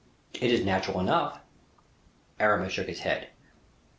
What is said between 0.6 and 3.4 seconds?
natural enough." Aramis shook his head.